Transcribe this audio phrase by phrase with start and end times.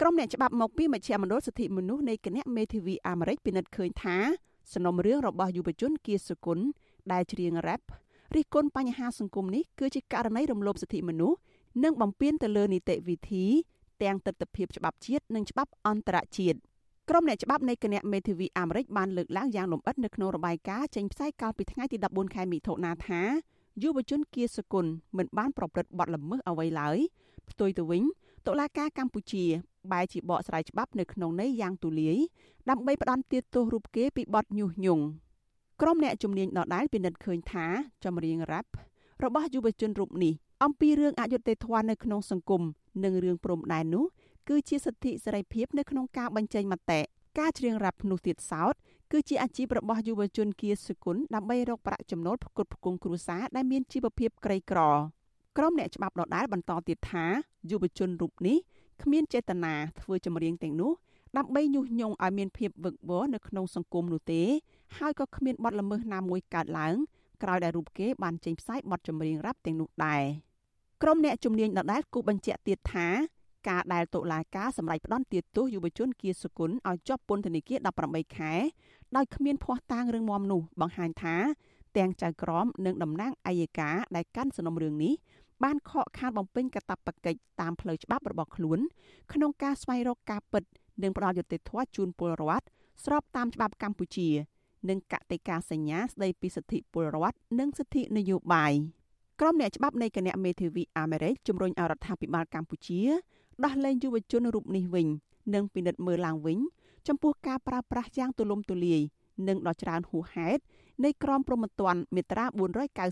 [0.00, 4.16] ក្រុមអ្នកច្បាប់មកពីមជ្ឈមណ្ឌលសិទ្ធិមនុស្សនៃគណៈមេធាវីអាមេរិកពិនិត្យឃើញថា
[4.72, 6.66] សំណុំរឿងរបស់យុវជនគៀសុគន្ធ
[7.12, 7.84] ដែលច្រៀងរ៉ាប់
[8.34, 11.38] រិះគន់បញ្ហាសង្គមនេះគឺជាករណីរំលោភសិទ្ធិមនុស្ស
[11.84, 13.44] និងបំពានទៅលើនីតិវិធី
[14.02, 16.58] ទាំងទស្សនវិជ្ជាច្បាប់ជាតិនិងច្បាប់អន្តរជាតិ
[17.10, 23.22] ក្រុមអ្នកច្បាប់នៃគណៈមេធាវីអាមេរិកបានលើកឡើងយ៉ាងលម្អិតនៅក្នុងរបាយការណ៍ចេញផ្សាយកាលពីថ្ងៃទី14ខែមិថុនាថា
[23.82, 24.86] យុវជនគៀសគុណ
[25.16, 26.98] មិនបានប្រព្រឹត្តបទល្មើសអ្វីឡើយ
[27.50, 28.02] ផ្ទុយទៅវិញ
[28.46, 29.44] តុលាការកម្ពុជា
[29.92, 32.18] បែរជាបកស្រាយច្បាប់នៅក្នុងន័យយ៉ាងទូលាយ
[32.70, 35.04] ដើម្បីផ្ដន់ទាទោសរូបគេពីបទញុះញង់
[35.80, 37.66] ក្រុមអ្នកជំនាញដដែលពិនិត្យឃើញថា
[38.04, 38.70] ចម្រៀងរ៉ាប់
[39.24, 42.62] របស់យុវជនរូបនេះអំពីរឿងអយុត្តិធម៌នៅក្នុងសង្គម
[43.04, 44.04] និងរឿងព្រំដែននោះ
[44.48, 47.00] គឺជាសិទ្ធិសេរីភាពនៅក្នុងការបញ្ចេញមតិ
[47.38, 48.74] ការច្រៀងរ៉ាប់នោះទៀតសោត
[49.12, 54.80] គឺជាអាជីពរបស់យុវជនគៀសគុណដើម្បីរកប្រាក់ចំណូលផ្គត់ផ្គង់គ្រួសារដែលមានជីវភាពក្រីក្រ
[55.58, 57.26] ក្រុមអ្នកច្បាប់ដដែលបន្តទៀតថា
[57.70, 58.56] យុវជនរូបនេះ
[59.02, 60.92] គ្មានចេតនាធ្វើចម្រៀងទាំងនោះ
[61.36, 64.42] ដើម្បីញុះញង់ឲ្យមានភាពវឹកវរនៅក្នុងសង្គមនោះទេ
[64.96, 66.96] ហើយក៏គ្មានបទល្មើសណាមួយកើតឡើង
[67.42, 70.22] ក្រោយដែលរូបគេបានចេញផ្សាយបទចម្រៀងរ៉ាប់ទាំងនោះដែរ
[71.02, 73.08] ក្រុមអ្នកជំនាញដដែលគូបញ្ជាក់ទៀតថា
[73.68, 77.78] ការដែលតុលាការសម្រេចផ្តន្ទាទោសយុវជនគៀសុគន្ធឲ្យជាប់ពន្ធនាគារ
[78.08, 78.52] 18ខែ
[79.16, 81.36] ដោយគ្មានភ័ស្តុតាងរឿងមមនោះបង្ហាញថា
[81.96, 85.14] ទាំងចៅក្រមនិងតំណាងអัยការដែលកាន់សំណុំរឿងនេះ
[85.64, 88.78] បានខកខានបំពេញកាតព្វកិច្ចតាមផ្លូវច្បាប់របស់ខ្លួន
[89.32, 90.64] ក្នុងការស្វែងរកការពិត
[91.02, 92.66] និងផ្ដល់យុត្តិធម៌ជូនពលរដ្ឋ
[93.04, 94.28] ស្របតាមច្បាប់កម្ពុជា
[94.88, 98.72] និងកតិកាសញ្ញាស្ដីពីសិទ្ធិពលរដ្ឋនិងសិទ្ធិនយោបាយ
[99.40, 103.00] ក្រុមអ្នកច្បាប់នៃគណៈមេធាវីអាមេរិកជំរុញឲ្យរដ្ឋាភិបាលកម្ពុជា
[103.64, 105.06] ដោះលែងយុវជនរូបនេះវិញ
[105.54, 106.58] និងពិនិត្យមើលឡើងវិញ
[107.08, 109.00] ចំពោះការប្រើប្រាស់យ៉ាងទូលំទូលាយ
[109.48, 110.62] និងដ៏ច្រើនហួសហេតុ
[111.04, 112.44] នៃក្រមព្រហ្មទណ្ឌមាត្រា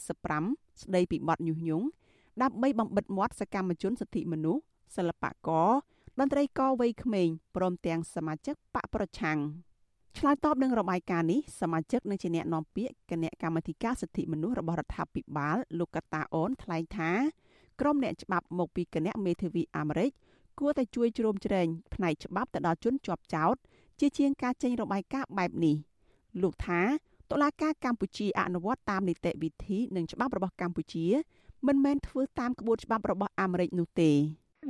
[0.06, 1.86] 495ស្ដីពីបទញុះញង់
[2.42, 4.62] ដើម្បីបំបិតមាត់សកម្មជនសិទ្ធិមនុស្ស
[4.96, 5.70] សិល្បករ
[6.18, 9.38] តន្ត្រីករវ័យក្មេងព្រមទាំងសមាជិកបកប្រឆាំង
[10.18, 17.10] ឆ្លើយតបនឹងរបាយការណ៍នេះសមាជិកនិងជាអ្នកនាំពាក្យគណៈកម្មាធិការសិទ្ធិមនុស្សរបស់រដ្ឋាភិបាលលោកកតាអូនថ្លែងថា
[17.80, 20.10] ក្រុមអ្នកច្បាប់មកពីគណៈមេធាវីអាមេរិក
[20.58, 23.56] គួរតែជួយជ្រោមជ្រែងផ្នែកច្បាប់ទៅដល់ជនជាប់ចោត
[24.00, 25.76] ជាជាងការចេញរបាយការណ៍បែបនេះ
[26.42, 26.82] លោកថា
[27.30, 31.06] តុលាការកម្ពុជាអនុវត្តតាមនីតិវិធីនិងច្បាប់របស់កម្ពុជា
[31.68, 34.12] មិនមែនធ្វើតាមក្បួនច្បាប់របស់អាមេរិកនោះទេ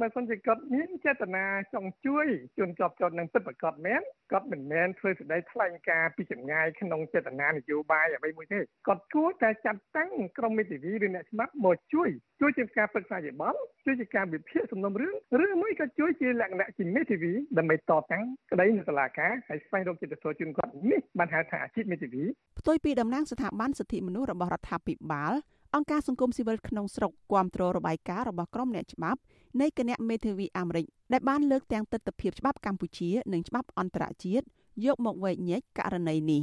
[0.01, 1.45] បើសិនជាគាត់មានចេតនា
[1.75, 2.27] ចង់ជួយ
[2.59, 4.01] ជនជាប់ចោតនឹងពិតប្រាកដមែន
[4.33, 12.09] គាត់មិនមែនធ្វើសេចក្តីថ្លែងការណ៍ពីចម្ងាយក្នុងចេតនានយោបាយអ្វីមួយទេគាត់គួរតែចាត់តាំងក្រុមមេធាវីឬអ្នកច្បាប់មកជួយ
[12.41, 15.15] ជួយជាការប្រឹក្សាយោបល់ជួយជាការវិភាគសំណុំរឿង
[15.45, 22.25] ឬមួយក៏ជួយជាលក្ខណៈជាមេធាវីដើម្បីតតាំងក្តីនៅតុលាការហើយស្វែងរកចិត្តធម៌ជូនគាត់នេះបានហៅថាអាជីពមេធាវី
[22.59, 25.33] ផ្ទុយពីតំណាងស្ថាប័នសិទ្ធិមនុស្សរបស់រដ្ឋាភិបាល
[25.77, 29.21] អង្គការសង្គមស៊ីវិលក្នុងស្រុកគាំទ្ររបាយការណ៍របស់ក្រុមអ្នកច្បាប់
[29.61, 34.45] នៃគណៈមេធាវីអាមេរិកដែលបានលើកទាំងទស្សនវិជ្ជាច្បាប់កម្ពុជានិងច្បាប់អន្តរជាតិ
[34.85, 36.43] យកមកវែកញែកករណីនេះ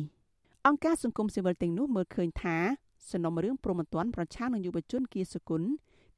[0.67, 2.57] អង្គការសង្គមស៊ីវិលទាំងនោះមើលឃើញថា
[3.12, 5.61] សំណុំរឿងព្រមត្តនប្រឆាំងនឹងយុវជនគៀសគុណ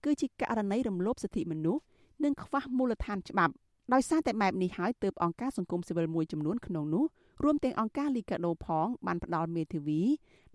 [0.04, 1.82] គឺជាករណីរំលោភសិទ្ធិមនុស្ស
[2.24, 3.54] និងខ្វះមូលដ្ឋានច្បាប់
[3.94, 7.06] ដោយសារតែបែបនេះហើយទើបអង្គការសង្គមស៊ីវិលមួយចំនួនក្នុងនោះ
[7.44, 10.02] រួមទាំងអង្គការលីកាដូផងបានផ្ដល់មេធាវី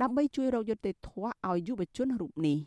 [0.00, 2.58] ដើម្បីជួយរកយុត្តិធម៌ឲ្យយុវជនរូបនេះ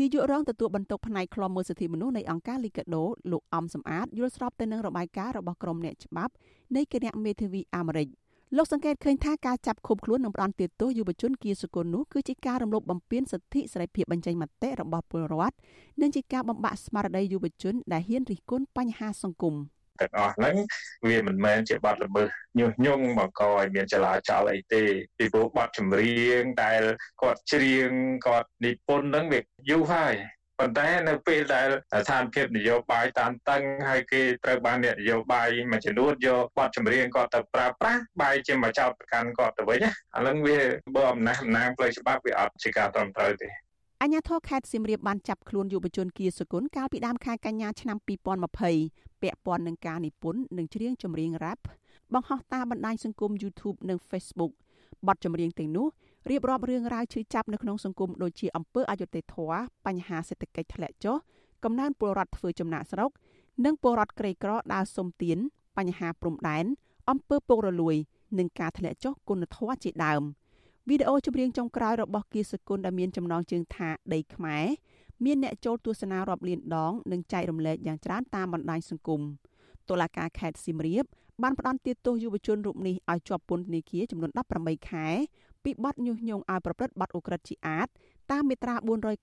[0.00, 6.32] នាយករងទទួលបន្ទុកផ្នែកខ្លំមើលសិទ្ធិមនុស្សនៃអង្គការលីកាដូលោកអំសំអាតយល់ស្របទៅនឹងរបាយការណ៍របស់ក្រុមអ្នកច្បាប់
[6.76, 8.08] នៃគណៈមេធាវីអាមេរិក
[8.56, 15.56] លោកសង្កេតឃើញថាការចាប់ឃុំខ្លួននិងផ្ដន្ទាទោសយុវជនគៀសកុលនោះគឺជាការរំលោភបំពានសិទ្ធិសេរីភាពបញ្ចេញមតិរបស់ពលរដ្ឋ
[16.00, 19.54] និងជាការបំបាក់ស្មារតីយុវជនដែលហ៊ានរិះគន់បញ្ហាសង្គម។
[20.00, 20.56] ទាំងអស់ហ្នឹង
[21.08, 22.28] វាមិនមែនជាបទល្មើស
[22.58, 24.82] ញុះញង់បង្កឲ្យមានចលាចលអីទេ
[25.18, 26.82] ពីព្រោះបទចម្រៀងដែល
[27.22, 27.90] គាត់ច្រៀង
[28.26, 29.40] គាត់និពន្ធហ្នឹងវា
[29.70, 30.14] យូរហើយ
[30.60, 40.58] ប៉ុន្តែនៅពេលដែលស្ថានភាពនយោបាយតានតឹងហើយគេត្រូវបានអ្នកនយោបាយមួយចំនួនយកបទចម្រៀងគាត់ទៅប្រើប្រាស់បែរជាមកចោទប្រកាន់គាត់ទៅវិញណាអានឹងវា
[40.94, 43.48] បើអំណះអំណាងផ្លូវច្បាប់វាអត់ជាការត្រឹមត្រូវទេ
[44.02, 47.96] អញ្ញាធរខេត្តសៀមរាបបានចាប់ខ្លួនយុវជនគៀសគុណកាលពីដើមខែកញ្ញាឆ្នាំ
[48.64, 51.62] 2020ពាក់ព័ន្ធនឹងការនិពន្ធនិងច្រៀងចម្រៀងរ៉ាប់
[52.14, 54.52] បង្ហោះតាមបណ្ដាញសង្គម YouTube និង Facebook
[55.06, 55.86] បទចម្រៀងទាំងនោះ
[56.30, 61.16] រៀបរាប់រឿងរ៉ាវឈឺចាប់នៅក្នុងសង្គមដូចជាអំពើអយុត្តិធម៌បញ្ហាសេដ្ឋកិច្ចធ្លាក់ចុះ
[61.64, 63.10] កំណើនពលរដ្ឋធ្វើចំណាក់ស្រុក
[63.64, 65.38] និងពលរដ្ឋក្រីក្រដើរសុំទាន
[65.76, 66.64] បញ្ហាព្រំដែន
[67.10, 67.96] អំពើពុករលួយ
[68.38, 70.22] និងការធ្លាក់ចុះគុណធម៌ជាដើម។
[70.88, 74.64] វីដេអូចម្រៀងចុងក្រោយរបស់គៀសគុណដែលមានចំណងជើងថាដីខ្មែរ
[75.24, 79.20] មានអ្នកចូលទស្សនារាប់លានដងនិងចែករំលែកយ៉ាងច្រើនតាមបណ្ដាញសង្គម
[79.88, 81.04] តុលាការខេត្តសៀមរាប
[81.42, 84.30] បានផ្តន្ទាទោសយុវជនរូបនេះឲ្យជាប់ពន្ធនាគារចំនួន
[84.60, 85.06] 18ខែ
[85.64, 87.88] ពីបទញុះញង់ឲ្យប្រព្រឹត្តបទឧក្រិដ្ឋជាអាត
[88.30, 88.74] តាមមាត្រា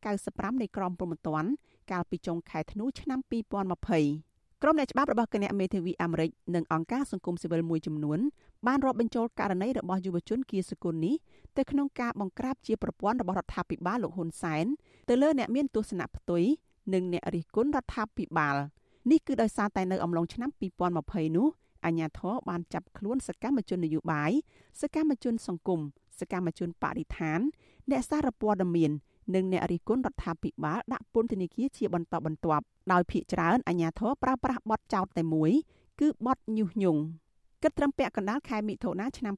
[0.08, 1.50] 495នៃក្រមព្រហ្មទណ្ឌ
[1.92, 3.20] កាលពីចុងខែធ្នូឆ្នាំ
[3.86, 8.20] 2020 ក្រុមអ្នកច្បាប់របស់គណៈមេធាវីអាមេរិកនិងអង្គការសង្គមស៊ីវិលមួយចំនួន
[8.68, 11.16] បានរាប់បញ្ចូលករណីរបស់យុវជនគៀសគុណនេះ
[11.58, 14.66] ទៅក្នុងការបង្ក្រាបជាប្រព័ន្ធរបស់រដ្ឋាភិបាលលោកហ៊ុនសែន
[15.10, 16.44] ទៅលើអ្នកមានទស្សនៈផ្ទុយ
[16.94, 18.56] និងអ្នករិះគន់រដ្ឋាភិបាល
[19.12, 20.50] នេះគឺដោយសារតែនៅអំឡុងឆ្នាំ
[20.94, 21.48] 2020នោះ
[21.86, 24.32] អាញាធរបានចាប់ខ្លួនសកម្មជននយោបាយ
[24.82, 25.80] សកម្មជនសង្គម
[26.20, 27.40] សកម្មជនបរិស្ថាន
[27.92, 28.92] អ្នកសារព័ត៌មាន
[29.36, 35.52] និងអ្នករិះគន់រដ្ឋាភិបាលដាក់ពន្ធនាគារជាបន្តបន្ទាប់ដោយភ្នាក់ច្រើនអាជ្ញាធរប្រើប្រាស់បទចោទតែមួយ
[36.00, 37.02] គឺបទញុះញង់
[37.64, 39.34] គិតត្រឹមពាក់កណ្ដាលខែមិថុនាឆ្នាំ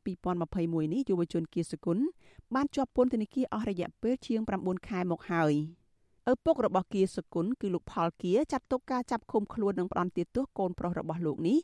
[0.45, 1.97] 2021នេះយុវជនគៀសគុណ
[2.55, 5.53] បានជាប់ពន្ធនាគារអស់រយៈពេលជាង9ខែមកហើយ
[6.31, 11.57] ឪពុករបស់គៀសគុណគឺលោកផលគៀចាត់ទុកការចាប់ឃុំខ្លួននិងផ្ដន់ទោសកូនប្រុសរបស់លោកនេះ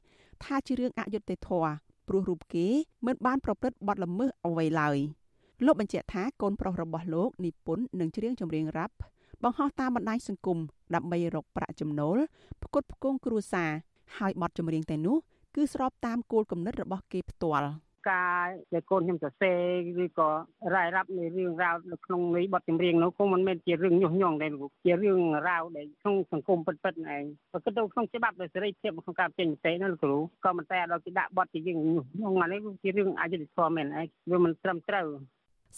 [0.43, 1.73] ថាជារឿងអយុត្តិធម៌
[2.07, 2.67] ព្រោះរូបគេ
[3.05, 4.97] មិនបានប្រព្រឹត្តបទល្មើសអ្វីឡើយ។
[5.63, 8.95] លោកបញ្ជាក់ថាកូនប្រុសរបស់លោកនិពន្ធនឹងច្រៀងចម្រៀងរ៉ាប់
[9.43, 10.57] បង្ហោះតាមបណ្ដាញសង្គម
[10.95, 12.17] ដើម្បីរកប្រាក់ចំណូល
[12.63, 13.71] ផ្គត់ផ្គង់គ្រួសារ
[14.17, 15.17] ហើយបទចម្រៀងតែនោះ
[15.55, 17.69] គឺស្របតាមគោលគំនិតរបស់គេផ្ទាល់
[18.09, 19.51] ការដែលកូនខ្ញុំសរសេ
[19.97, 20.29] រឬក៏
[20.75, 35.07] រាយរាប់នៃរឿងរ៉ាវនៅក្នុងនៃបទចម្រៀងនោះគង់មិនមែនជារឿងញុះញង់ទេលោកជារឿងរ៉ាវដែលក្នុងសង្គមពិតៗឯងបើគិតទៅក្នុងច្បាប់នៃសេរីភាពក្នុងការចេញមតិនោះលោកគ្រូក៏មិនតែដល់គេដាក់បទជាយើងញុះញង់អានេះគឺជារឿងអយុត្តិធម៌មែនឯងវាមិនត្រឹមត្រូវ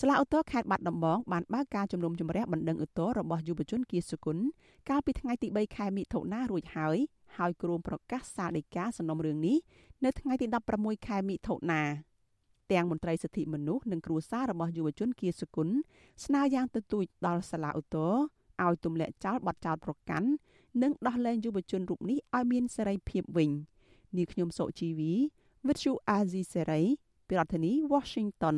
[0.01, 4.43] ស្លាឧទ្ធរខេត្តបាត់ដំបងបានបើកការជំនុំជម្រះបណ្ដឹងឧទ្ធររបស់យុវជនគៀសុគន្ធ
[4.89, 6.97] កាលពីថ្ងៃទី3ខែមិថុនារួចហើយ
[7.37, 9.57] ហើយគ្រោងប្រកាសសាលដីកាសំណុំរឿងនេះ
[10.05, 10.45] នៅថ្ងៃទី
[10.77, 11.81] 16ខែមិថុនា
[12.71, 15.75] ទាំងមន្ត្រីសិទ្ធិមនុស្សនិងគ្រួសាររបស់យុវជនគៀសុគន្ធ
[16.25, 18.13] ស្នើយ៉ាងទទូចដល់សាលាឧទ្ធរ
[18.65, 20.27] ឲ្យទម្លាក់ចោលបទចោទប្រកាន់
[20.81, 23.49] និងដោះលែងយុវជនរូបនេះឲ្យមានសេរីភាពវិញ
[24.15, 25.13] នាងខ្ញុំសុជីវី
[25.65, 26.83] With you Azizi Serai
[27.27, 28.57] ពីរដ្ឋធានី Washington